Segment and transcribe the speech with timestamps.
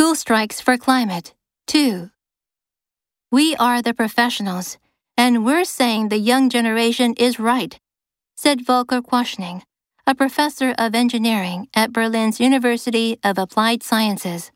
[0.00, 1.34] School strikes for climate.
[1.66, 2.08] 2.
[3.30, 4.78] We are the professionals,
[5.14, 7.78] and we're saying the young generation is right,
[8.34, 9.60] said Volker Quaschning,
[10.06, 14.50] a professor of engineering at Berlin's University of Applied Sciences.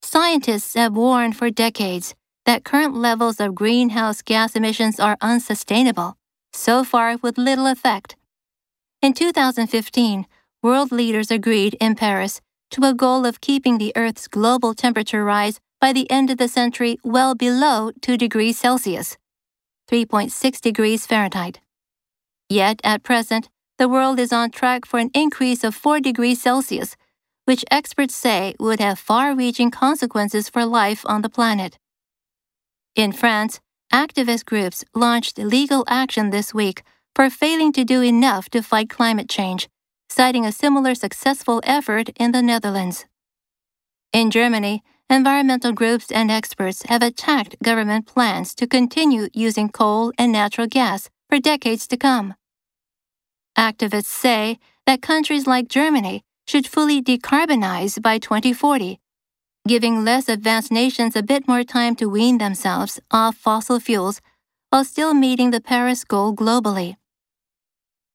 [0.00, 2.14] Scientists have warned for decades
[2.46, 6.16] that current levels of greenhouse gas emissions are unsustainable,
[6.52, 8.14] so far with little effect.
[9.02, 10.24] In 2015,
[10.62, 12.40] world leaders agreed in Paris
[12.70, 16.48] to a goal of keeping the Earth's global temperature rise by the end of the
[16.48, 19.16] century well below 2 degrees Celsius,
[19.90, 21.60] 3.6 degrees Fahrenheit.
[22.48, 26.96] Yet, at present, the world is on track for an increase of 4 degrees Celsius,
[27.44, 31.78] which experts say would have far reaching consequences for life on the planet.
[32.94, 33.60] In France,
[33.92, 36.82] activist groups launched legal action this week
[37.14, 39.68] for failing to do enough to fight climate change,
[40.10, 43.06] citing a similar successful effort in the Netherlands.
[44.12, 50.32] In Germany, environmental groups and experts have attacked government plans to continue using coal and
[50.32, 52.34] natural gas for decades to come.
[53.56, 59.00] Activists say that countries like Germany should fully decarbonize by 2040
[59.66, 64.20] giving less advanced nations a bit more time to wean themselves off fossil fuels
[64.70, 66.96] while still meeting the Paris goal globally.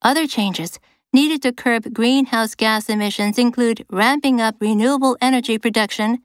[0.01, 0.79] Other changes
[1.15, 6.19] needed to curb greenhouse gas emissions include ramping up renewable energy production,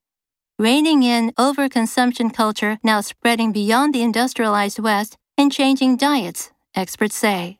[0.58, 7.59] reining in overconsumption culture now spreading beyond the industrialized West, and changing diets, experts say.